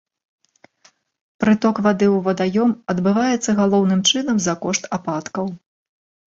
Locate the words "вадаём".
2.29-2.73